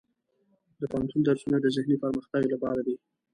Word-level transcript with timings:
د 0.79 0.81
پوهنتون 0.91 1.21
درسونه 1.27 1.57
د 1.59 1.65
ذهني 1.75 1.95
پرمختګ 2.03 2.43
لپاره 2.53 2.81
دي. 2.87 2.95